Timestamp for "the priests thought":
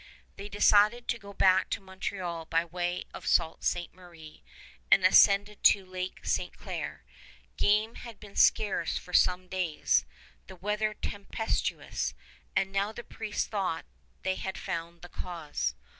12.91-13.85